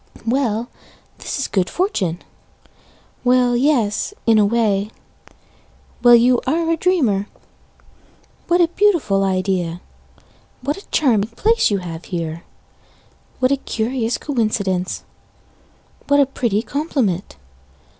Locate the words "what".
8.47-8.61, 10.63-10.75, 13.37-13.51, 16.07-16.19